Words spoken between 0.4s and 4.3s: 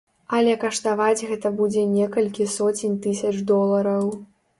каштаваць гэта будзе некалькі соцень тысяч долараў.